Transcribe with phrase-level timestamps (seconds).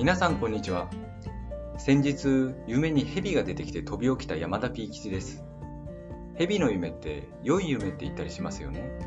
[0.00, 0.88] 皆さんこんにちは。
[1.76, 5.44] 先日、夢に蛇が出てきて飛び起きた山田 P 吉です。
[6.38, 8.98] 蛇の夢って良い夢って言ったりしますよね。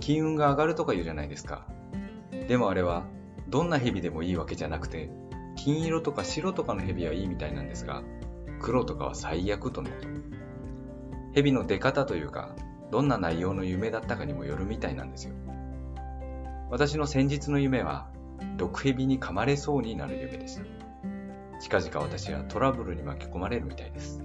[0.00, 1.68] 金運が上がるとか言うじゃないですか。
[2.48, 3.06] でもあれは、
[3.46, 5.08] どんな蛇でもいいわけじゃなくて、
[5.54, 8.02] 金色とか白とかの蛇はいいみたいなんですが、
[8.60, 10.08] 黒とかは最悪とのこと。
[11.32, 12.56] 蛇の出方というか、
[12.90, 15.34] どんな内容の夢だったかにもよるみたいなんですよ。
[16.72, 18.08] 私の先日の夢は、
[18.56, 20.62] 毒蛇に噛まれそうになる夢でした。
[21.60, 24.22] 近々私はトラブルに巻き込まれるみたいです。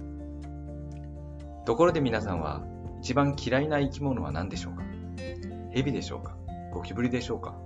[1.64, 2.62] ところで皆さんは、
[3.00, 4.82] 一番嫌いな生き物は何でしょうか？
[5.72, 6.36] 蛇でしょうか？
[6.72, 7.56] ゴキブリでしょうか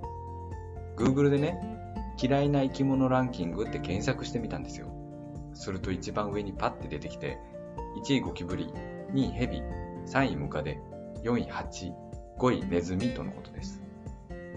[0.96, 1.58] ？Google でね、
[2.20, 4.88] 嫌いな生き物ランキングって検索してみたんですよ。
[5.54, 7.38] すると一番上にパッて出てきて、
[8.04, 8.66] 1位ゴキブリ、
[9.12, 9.62] 2位ヘビ、
[10.06, 10.78] 3位ムカデ、
[11.22, 11.92] 4位ハチ、
[12.38, 13.82] 5位ネズミとのことです。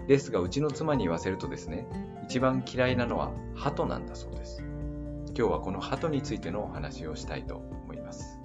[0.07, 1.87] ですが、うちの妻に言わせるとですね、
[2.25, 4.63] 一番嫌いなのは鳩なんだそうです。
[5.37, 8.39] 今日はこの鳩についてのお話をしたいと思います。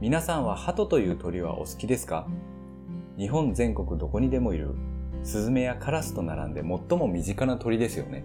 [0.00, 2.28] 皆さんは鳩という鳥はお好きですか？
[3.18, 4.76] 日本全国どこにでもいる
[5.24, 8.24] スズメやカラスと並んで最も身近な鳥ですよね。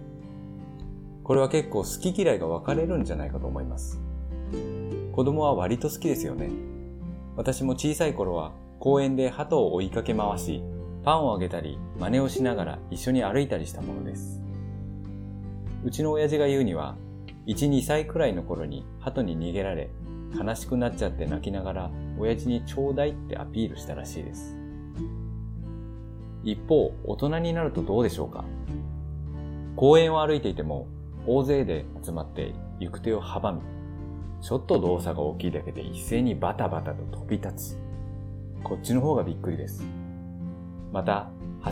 [1.24, 4.00] これは結構好き嫌いが分かれるんじゃないかと思います。
[5.12, 6.50] 子供は割と好きですよね。
[7.36, 10.62] 私も小さい頃は公園で鳩を追いかけ回し、
[11.04, 14.42] パンをあげたり真似をしながら一緒に歩いたりしたものです。
[15.84, 16.96] うちの親父が言うには、
[17.46, 19.90] 1、2歳くらいの頃に鳩に逃げられ
[20.36, 24.56] 悲しくなっちゃって泣きながら親父にちょうだいってアピールしたらしいです。
[26.44, 28.44] 一方、大人になるとどうでしょうか？
[29.76, 30.86] 公園を歩いていても
[31.26, 33.60] 大勢で集まって行く手を阻み、
[34.40, 37.78] ちょっと動作が大きいだけで一斉にバタバタと飛び立つ。
[38.64, 39.84] こっちの方がびっくりです。
[40.92, 41.30] また、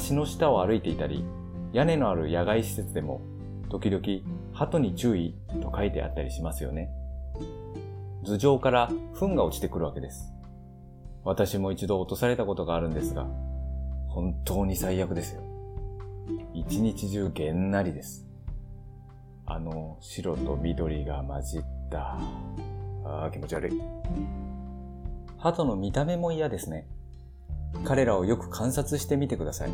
[0.08, 1.24] 橋の下を歩いていたり、
[1.72, 3.20] 屋根のある野外施設でも、
[3.68, 4.04] 時々、
[4.52, 6.90] 鳩に注意と書いてあったりしますよね。
[8.24, 10.32] 頭上から糞が落ちてくるわけです。
[11.24, 13.26] 私も一度落とされたことがあるんですが、
[14.08, 15.42] 本当に最悪ですよ。
[16.54, 18.29] 一日中げんなりです。
[19.52, 22.16] あの白と緑が混じった。
[23.04, 23.82] ああ、気持ち悪い。
[25.38, 26.86] 鳩の見た目も嫌ですね。
[27.84, 29.70] 彼らをよく観察してみてください。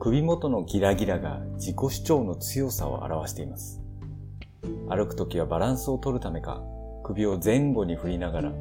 [0.00, 3.82] 首元のギラギラが自己主張の強さを表しています。
[4.88, 6.62] 歩くときはバランスを取るためか、
[7.04, 8.52] 首を前後に振りながら、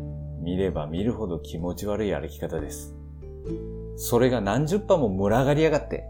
[0.42, 2.94] 見れば見るほど気持ち悪い歩き方です。
[3.96, 6.04] それが何十羽も群がりやがって、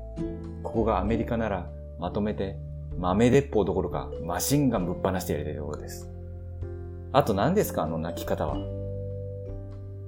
[0.63, 1.69] ここがアメリカなら
[1.99, 2.57] まとめて
[2.97, 6.09] 豆鉄砲どころか、マシンガンぶっ放してやりたいところです。
[7.11, 8.55] あと何ですかあの泣き方は？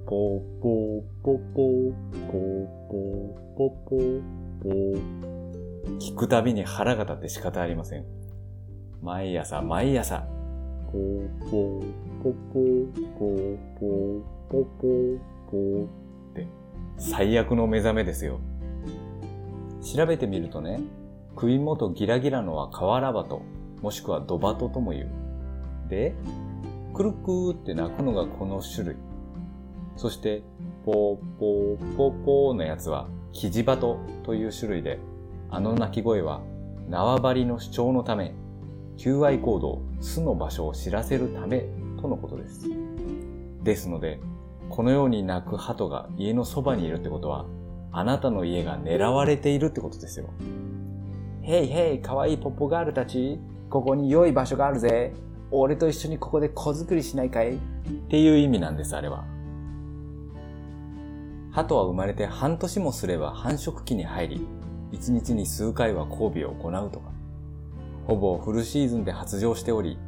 [0.06, 1.92] ポーポーポポー、
[2.30, 4.22] ポーポーポポー、
[4.62, 5.98] ポー。
[5.98, 8.04] 聞くたびに腹が立って仕方ありません。
[9.02, 10.26] 毎朝毎朝。
[10.90, 11.84] ポーポー
[12.22, 15.18] ポポー、ポーポーポポー、
[15.50, 15.88] ポーっ
[16.34, 16.46] て。
[16.96, 18.40] 最悪の目覚めですよ。
[19.82, 20.80] 調べてみるとね、
[21.36, 23.42] 首元ギラギラのはカワラバト、
[23.82, 25.08] もしくはドバトとも言う。
[25.88, 26.14] で、
[26.94, 28.96] クルクーって鳴くのがこの種類。
[29.96, 30.42] そして、
[30.84, 34.98] ポーポーポーポーのやつはキジバトという種類で、
[35.50, 36.40] あの鳴き声は
[36.88, 38.34] 縄張りの主張のため、
[38.96, 41.66] 求愛行動、巣の場所を知らせるため
[42.00, 42.68] とのことです。
[43.62, 44.20] ですので、
[44.70, 47.46] このように鳴く鳩が家のそばにいるってことは、
[47.92, 50.30] あなたの家が狙われているってことですよ。
[51.48, 55.14] へいへい、かわいいポッポガールたち、ここに良い場所があるぜ。
[55.50, 57.54] 俺と一緒にここで子作りしないかい？
[57.54, 57.58] っ
[58.10, 59.24] ていう意味なんです、あれは。
[61.50, 64.46] 鳩は生まれて半年もすれば繁殖期に入り、
[64.92, 67.10] 一日に数回は交尾を行うとか。
[68.06, 69.98] ほぼフルシーズンで発情しており、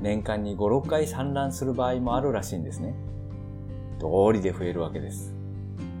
[0.00, 2.94] 年間に5、6回産卵する場合もあるらしいんですね。
[3.98, 5.34] 通りで増えるわけです。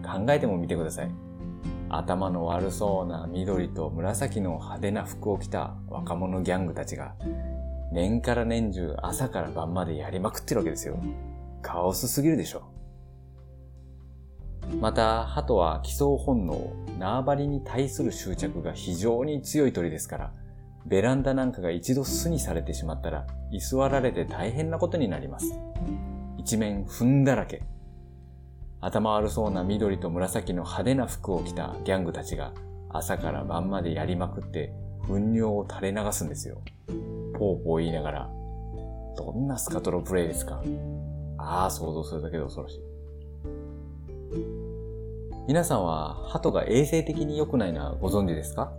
[0.02, 1.10] 考えてもみてください。
[1.90, 7.14] 頭の悪そうな緑と紫の派手な服を着た若者ギャングたちが、
[7.92, 10.98] 年から年中朝から晩までやりまくってるわけですよ。
[11.62, 12.62] カオスすぎるでしょ。
[14.80, 20.32] また、鳩は基礎本能、縄張りに対する執着が非常に強い鳥ですから、
[20.86, 25.58] ベランダなんかが一度巣にされてしまったら、居座られて大変なことになります。
[26.36, 27.62] 一面糞だらけ。
[28.80, 32.52] 頭悪そうな緑と紫の派手な服を着たギャングたちが
[32.90, 34.72] 朝から晩までやりまくって
[35.06, 36.62] 糞尿を垂れ流すんですよ。
[37.38, 38.30] ポーポー言いながら。
[39.16, 40.62] どんなスカトロプレイですか？
[41.38, 42.80] ああ、想像するだけで恐ろしい。
[45.48, 48.72] 皆さんは鳩が衛生的に良くないのはご存知ですか？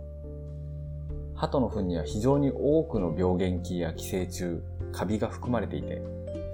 [1.34, 4.62] 鳩の糞には非常に多くの病原菌や寄生虫、
[4.92, 6.00] カビが含まれていて、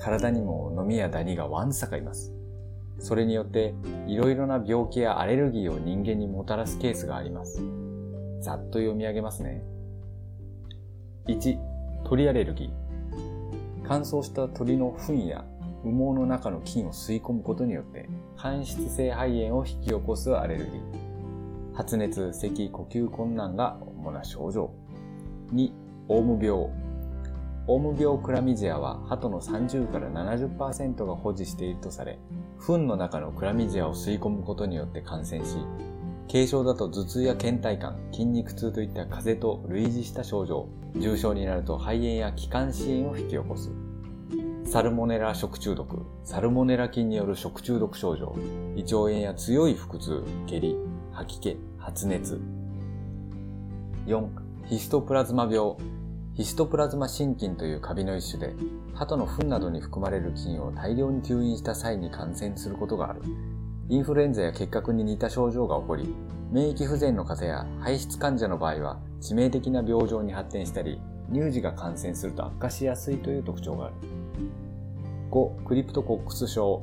[0.01, 2.33] 体にもノミやダニがわんさかいます。
[2.99, 3.75] それによって
[4.07, 7.63] いろいろな病気やアレルギーを人間にもたらすケースがあります。
[8.41, 9.63] ざっと読み上げますね。
[11.29, 11.59] 1、
[12.05, 12.71] 鳥アレルギー。
[13.85, 15.45] 乾燥した鳥の糞や
[15.85, 21.75] 羽毛の中の菌を吸い込むことによって間質性肺炎を引き起こすアレルギー。
[21.75, 24.71] 発熱、咳、呼吸困難が主な症状。
[25.53, 25.71] 2、
[26.09, 26.86] オウム病。
[27.69, 32.21] オウム病クラミジアは鳩の30から70%が保持しているとされ、
[32.61, 35.57] 糞の中のクラミジアを吸い込むことによって感染し、
[36.31, 43.73] 軽症だと頭痛や倦怠感、筋肉痛といった風邪と類似した症状、重症になると肺炎や気管支炎を引き起こす。
[44.65, 48.37] サルモネラ食中毒、サルモネラ菌による食中毒症状、
[48.77, 50.77] 胃腸炎や強い腹痛、下痢、
[51.12, 52.41] 吐き気、発熱。
[54.07, 54.29] 4、
[54.67, 55.96] ヒストプラズマ病。
[56.37, 58.55] ヒストプラズマ真菌というカビの一種で、
[58.93, 63.23] 鳩の糞などに含まれる菌を大量に吸引した際に感染することがある。
[63.88, 66.15] インフルエンザや結核に似た症状が起こり、
[66.53, 71.00] 免疫不全の方や排出患者の場合は致命的な病状に発展したり、
[71.33, 73.94] 乳児が感染すると悪化しやすいという特徴がある。
[75.31, 76.83] 5、クリプトコックス症。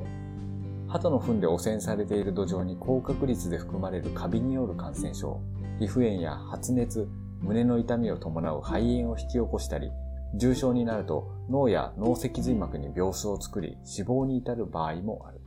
[0.87, 5.39] 鳩の糞で汚染されている土壌に高確率で含まれるカビによる感染症、
[5.77, 7.07] 皮膚炎や発熱、
[7.43, 9.91] 胸の痛みを伴う肺炎を引き起こしたり、
[10.35, 15.41] 重症になると脳や脳脊髄膜に病巣を作り死亡に至る場合もある。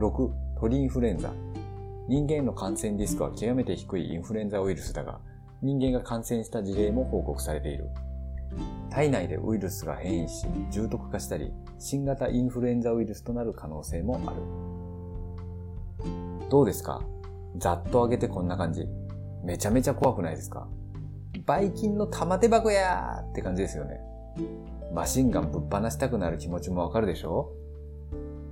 [0.00, 0.30] 6、
[0.60, 1.32] 鳥インフルエンザ。
[2.08, 5.20] 人間の感染リスクは極めて低いインフルエンザウイルスだが、
[5.62, 7.88] 人間が感染した事例も報告されている。
[8.90, 14.36] 体内でウイルスが変異し、重篤化したり、新型インフルエンザウイルスとなる可能性もある。
[16.48, 17.02] どうですか？
[17.58, 18.86] ざっと上げてこんな感じ。
[19.46, 20.66] めちゃめちゃ怖くないですか？
[21.46, 24.00] バイキンの玉手箱やーって感じですよね。
[24.92, 27.52] マシンガンぶっ放したくなる気持ちもわかるでしょ？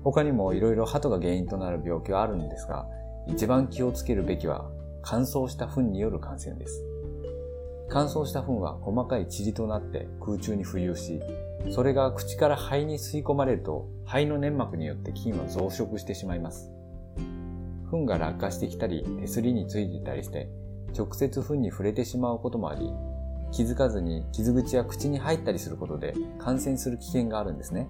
[0.05, 2.87] 他にも色々鳩が原因となる病気はあるんですが、
[3.27, 4.71] 一番気をつけるべきは
[5.03, 6.85] 乾燥した糞による感染です。
[7.91, 11.21] 乾燥した糞は細かい塵となって空中に浮遊し、
[11.71, 16.71] それが口から肺に吸い込まれると肺の粘膜によって菌は増殖してしまいます。
[17.91, 20.49] 糞が落下してきたり手すりについていたりして
[20.97, 22.93] 直接糞に触れてしまうこともあり、
[23.51, 27.89] 気づかずに傷口や口に入ったりすることで感染する危険があるんですね。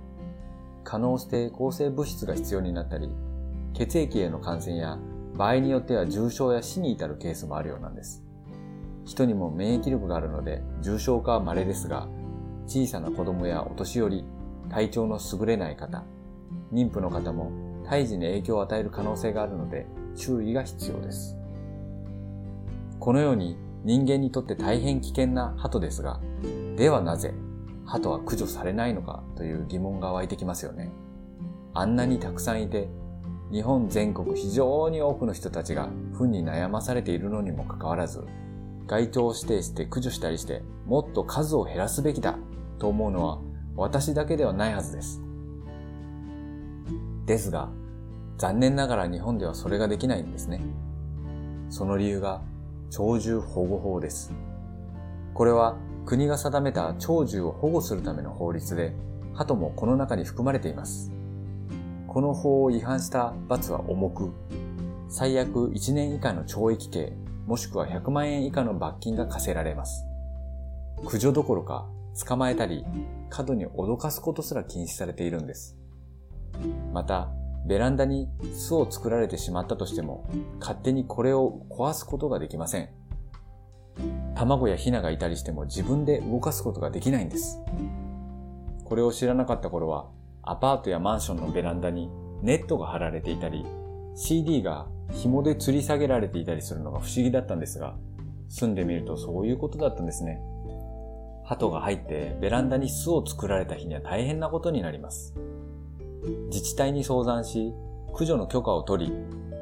[0.82, 3.08] 可能して抗生物質が必要になったり、
[3.72, 4.98] 血液への感染や
[5.36, 8.22] 場合によっては重症や死に至るケースもあるようなんです。
[9.04, 12.08] 人にも免疫力があるので重症化は稀ですが、
[12.66, 14.24] 小さな子供やお年寄り、
[14.70, 16.04] 体調の優れない方、
[16.72, 17.50] 妊婦の方も
[17.86, 19.86] 胎児に影響を与える可能性があるので
[20.16, 21.36] 注意が必要です。
[23.04, 26.22] このように人間にとって大変危険な鳩ですが、
[26.74, 27.34] ではなぜ
[27.84, 30.90] 鳩は駆除されないのかという疑問が湧いてきますよね。
[31.74, 32.88] あんなにたくさんいて、
[33.52, 38.24] 日本全国非常に多くの人たちが糞に悩まされているのにもかかわらず、
[38.86, 42.38] 該当指定して駆除したりしてもっと数を減らすべきだ
[42.78, 43.38] と思うのは
[43.76, 45.22] 私だけではないはずです。
[47.26, 47.68] ですが、
[48.38, 50.62] 残念ながら日本ではそれができないんですね。
[51.68, 52.40] その理由が
[52.90, 54.32] 鳥獣保護法です。
[55.34, 55.76] これは
[56.06, 58.94] 国が定めた鳥獣を保護するための法律で、
[59.32, 61.12] 鳩もこの中に含まれています。
[62.06, 64.32] この法を違反した罰は重く、
[65.08, 67.12] 最悪1年以下の懲役刑、
[67.46, 70.04] もしくは100万円以下の罰金が課せられます。
[70.98, 71.88] 駆除どころか、
[72.26, 72.84] 捕まえたり、
[73.28, 75.76] 過度に脅かすことすら禁止されているんです。
[76.92, 77.30] また、
[77.66, 80.28] ベランダに巣を作られてしまったとしても、
[80.60, 82.90] 勝手にこれを壊すことができません。
[84.34, 87.60] 卵やヒナがいたりしても自分で動かすことができないんです。
[88.84, 90.08] これを知らなかった頃は、
[90.42, 92.10] アパートやマンションのベランダに
[92.42, 93.64] ネットが張られていたり、
[94.14, 97.96] CD が紐で吊り下げられていたりするのが不思議だったんですが、
[98.48, 100.40] 住んでみるとそういうことだったんですね。
[101.44, 105.34] 鳩が入ってベランダに巣を作られた日には大変なことになります。
[106.46, 107.72] 自治体に相談し、
[108.08, 109.12] 駆除の許可を取り、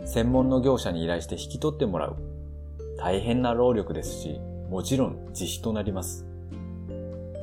[0.06, 2.16] 専門の業者に依頼して引き取ってもらう。
[2.98, 4.40] 大変な労力ですし、
[4.70, 6.26] もちろん自費となります。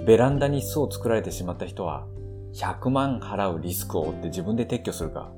[0.06, 2.06] ベランダに巣を作られてしまった人は、
[2.54, 5.32] 100万払うリスクを負って自分で撤去するか、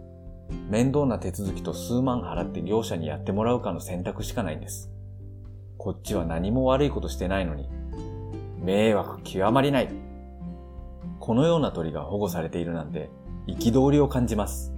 [0.70, 4.92] 面倒な手続きと数万払って業者にやってもらうかの選択しかないんです。
[5.78, 7.68] こっちは何も悪いことしてないのに、
[8.64, 9.90] 迷惑極まりない。
[11.20, 13.10] このような鳥が保護されているなんて
[13.60, 14.74] 憤りを感じます。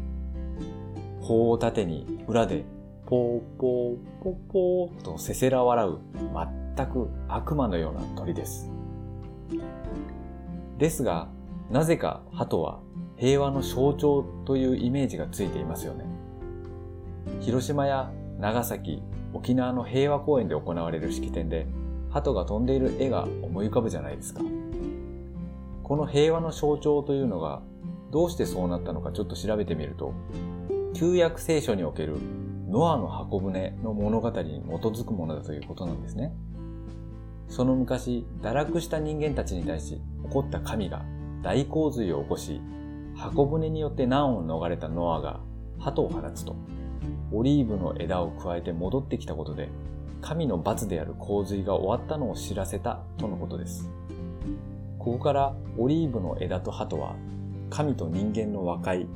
[1.22, 2.66] 頬を縦に裏で
[3.06, 5.98] ポーポーポーポーとせせら笑う
[6.76, 8.70] 全く悪魔のような鳥です。
[10.78, 11.30] ですが、
[11.70, 12.80] なぜか鳩は
[13.18, 16.06] 平和の象徴というイメージがついていますよね。
[17.42, 19.02] 広島や長崎、
[19.34, 21.68] 沖縄の平和公園で行われる式典で
[22.10, 24.42] 鳩が飛んでいる絵が思い浮かぶじゃないですか。
[25.84, 27.62] この平和の象徴というのが
[28.14, 30.14] どうしてそうなったのかちょっと調べてみると、
[30.94, 32.16] 旧約聖書における
[32.70, 36.32] ノアの箱舟の物語に基づくものだということなんですね。
[37.50, 41.04] その昔、堕落した人間たちに対し怒った神が
[41.42, 42.62] 大洪水を起こし、
[43.16, 45.40] 箱舟によって難を逃れたノアが
[45.80, 46.56] 鳩を放つと、
[47.32, 49.70] オリーブの枝を加えて戻ってきたことで、
[50.22, 53.90] 神の罰である洪水が終わったのを知らせたとのことです。
[55.00, 57.16] ここからオリーブの枝と鳩は、
[57.74, 59.08] 神と人間の和解、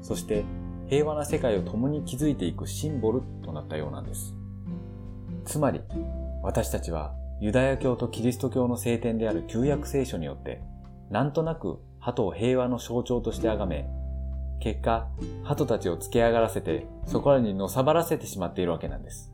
[0.00, 0.44] そして
[0.88, 4.34] 平和な世界を共に築いていくシンボルとなったようなんです。
[5.44, 5.82] つまり、
[6.42, 10.62] 私たちはユダヤ教とキリスト教の聖典である旧約聖書によって、
[11.10, 13.86] なんとなく鳩を平和の象徴として崇め、
[14.60, 15.08] 結果、
[15.44, 19.32] 鳩たちを付け上がらせて、そこらにのさばらせてしまっているわけなんです。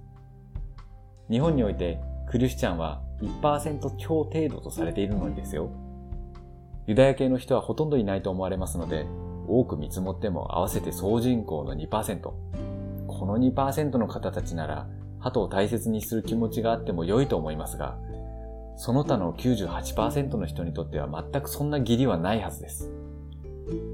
[1.31, 5.71] 日本において、クリスチャンは1%強程度とされているのにですよ。
[6.87, 9.07] ユダヤ系の人はほとんどいないと思われますので、
[9.47, 12.21] 多く見積もっても合わせて総人口の2%。
[12.21, 14.87] この2%の方たちなら、
[15.19, 17.97] 鳩を大切にする気持ちがあっても良いと思いますが、
[18.77, 22.91] その他の98%の人にとっては全くそんな義理はないはずです。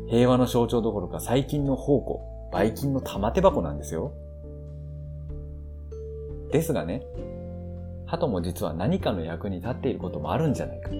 [0.09, 4.13] 平和の象徴どころか最近の宝庫、ばい菌の玉手箱なんですよ。
[6.51, 7.05] ですがね、
[8.07, 10.91] 鳩も実は何かの役に立っていることもあるんじゃないか。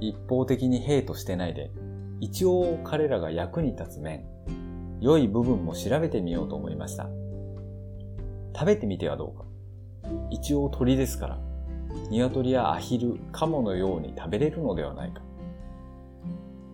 [0.00, 1.70] 一方的に兵としてないで、
[2.20, 4.24] 一応彼らが役に立つ面、
[5.00, 7.08] 良い部分も調べてみようと思いました。
[8.54, 9.44] 食べてみてはどうか。
[10.30, 11.38] 一応鳥ですから、
[12.10, 15.22] 鶏やアヒル、カモのように食べれるのではないか。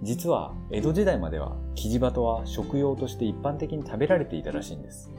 [0.03, 5.11] 実は江戸時代まではキジバトは食用として一般的に食べられていたらしいんです。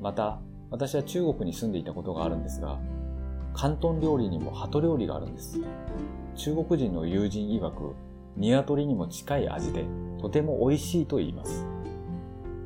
[0.00, 2.80] また、私は中国に住んでいたことがあるんですが、
[3.54, 5.60] 広東料理にも鳩料理があるんです。
[6.34, 7.94] 中国人の友人曰く、
[8.36, 9.84] 鶏にも近い味で
[10.20, 11.66] とても美味しいと言います。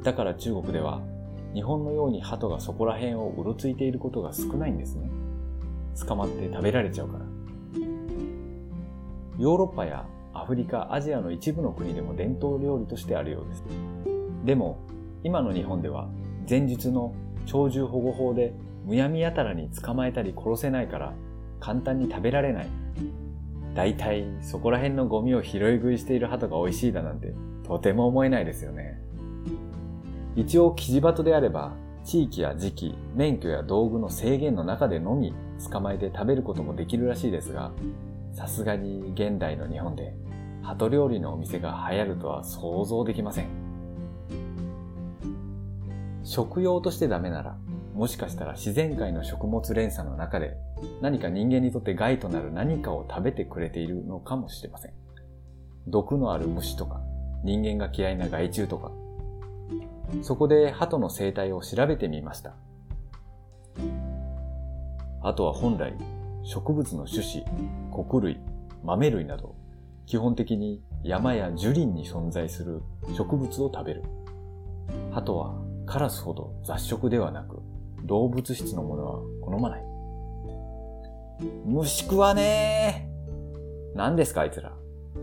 [0.03, 1.01] だから中国では
[1.53, 5.11] 日本のように鳩がそこら辺をうろついていることが少ないんですね。
[6.07, 7.25] 捕まって食べられちゃうから。
[9.39, 13.65] ヨーロッパやアフリカ、アジアの一部の国でも伝統料理としてあるようです。
[14.45, 14.79] でも、
[15.25, 16.09] 今の日本では
[16.49, 17.15] 前述の
[17.47, 18.55] 鳥獣保護法で
[18.85, 21.15] むやみやたらに捕まえたり殺せないから
[21.59, 22.86] 簡単に食べられない。
[23.77, 28.99] 大体そこら辺のゴミを拾い食いしている鳩が美味しいだなんてとても思えないですよね。
[30.35, 35.35] 一応キジバトであれば地域や時期、免許や道具の制限の中でのみ
[35.71, 37.73] 捕まえて食べることもできるらしいですが、
[38.33, 40.15] さすがに現代の日本で
[40.63, 43.49] 鳩料理のお店が流行るとは想像できません。
[46.23, 47.59] 食用としてダメなら、
[47.97, 50.59] もしかしたら自然界の食物連鎖の中で
[51.01, 54.93] 何か人間にとって害となる何かを食べてくれているのかもしれません。
[55.87, 57.01] 毒のある虫とか、
[57.43, 58.93] 人間が嫌いな害虫とか。
[60.21, 62.55] そこで鳩の生態を調べてみました。
[65.23, 65.95] 鳩は本来
[66.45, 67.45] 植物の種子、
[67.91, 68.39] 穀類、
[68.85, 69.55] 豆類など、
[70.05, 72.83] 基本的に山や樹林に存在する
[73.17, 74.03] 植物を食べる。
[75.13, 75.55] 鳩は
[75.87, 77.63] カラスほど雑食ではなく、
[78.07, 79.85] 動物質のものは好まない。
[81.65, 83.97] 虫食わねー。
[83.97, 84.73] 何ですかあいつら。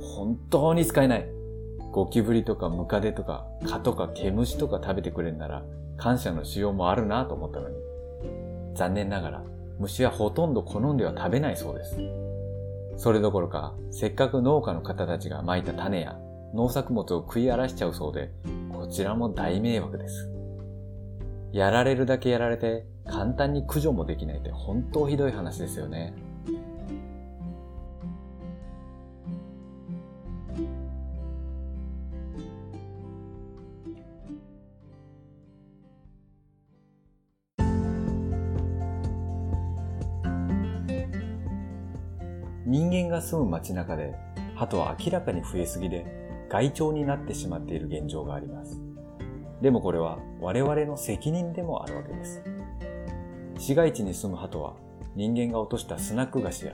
[0.02, 1.28] 本当に使えない。
[1.92, 5.63] ゴキブリとかムカデとか蚊とか毛虫とか食べてくれんなら
[5.98, 7.75] 感謝のしようもあるなと思ったのに。
[8.75, 9.44] 残念ながら
[9.80, 11.98] 虫はほとんど好んでは食べないそうです。
[12.98, 16.18] それどころか、せっかく農家の方たちが蒔いた種や
[16.54, 18.32] 農作物を食い荒らしちゃうそうで、
[18.72, 20.33] こちらも大迷惑です。
[21.53, 26.15] やられるだけやられて、簡単に駆除もできないって本当ひどい話ですよね。
[42.65, 44.15] 人間が住む街中で
[44.55, 46.07] 鳩は明らかに増えすぎで
[46.50, 48.92] 害鳥になってしまっている現状があります。
[49.63, 52.43] でもこれは我々の責任でもあるわけです。
[53.58, 54.74] 市街地に住む鳩は
[55.15, 56.74] 人間が落としたスナック菓子や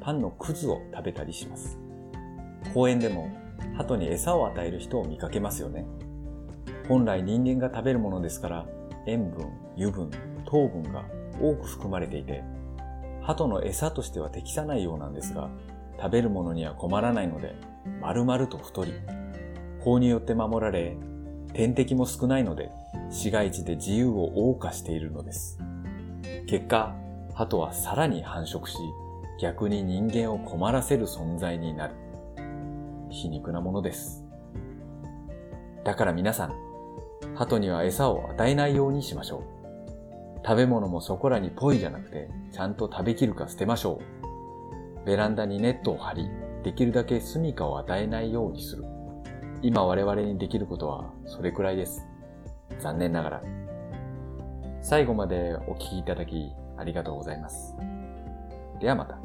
[0.00, 1.78] パンのくずを食べたりします。
[2.72, 3.30] 公園でも
[3.76, 5.84] 鳩に餌を与える人を見かけますよね。
[6.88, 8.66] 本来人間が食べるものですから
[9.06, 10.10] 塩分、油分、
[10.46, 11.04] 糖分が
[11.42, 12.42] 多く含まれていて、
[13.20, 15.50] 鳩の餌としては適さないようなんですが、
[15.98, 17.54] 食べるものには困らないので、
[18.00, 18.94] 丸々と太り、
[19.80, 20.96] 法によって守られ、
[21.52, 22.70] 天敵も少ないので、
[23.10, 25.58] 市街地で自由を謳歌しているのです。
[26.46, 26.94] 結果、
[27.34, 28.76] 鳩はさらに繁殖し、
[29.40, 31.94] 逆に人間を困らせる存在になる。
[33.10, 34.24] 皮肉なものです。
[35.84, 36.54] だから皆さん、
[37.34, 40.40] 鳩には餌を与えないようにしましょう。
[40.44, 44.00] 食べ物もそこらにポイじゃなくて、ちゃんと食べきるか捨てましょ
[45.02, 45.06] う。
[45.06, 46.30] ベランダにネットを張り、
[46.62, 48.84] できるだけ住処を与えないようにする。
[49.62, 52.06] 今我々にできることはそれくらいです。
[52.78, 53.42] 残念ながら。
[54.82, 57.76] 最後までお聴きいただきありがとうございます。
[58.80, 59.18] ではまた。